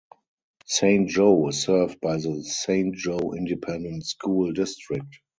Saint 0.65 1.07
Jo 1.09 1.47
is 1.49 1.61
served 1.61 2.01
by 2.01 2.17
the 2.17 2.41
Saint 2.41 2.95
Jo 2.95 3.19
Independent 3.33 4.03
School 4.03 4.51
District. 4.51 5.19